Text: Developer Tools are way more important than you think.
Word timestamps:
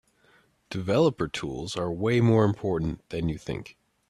Developer 0.71 1.27
Tools 1.27 1.75
are 1.77 1.93
way 1.93 2.21
more 2.21 2.43
important 2.43 3.07
than 3.09 3.29
you 3.29 3.37
think. 3.37 3.77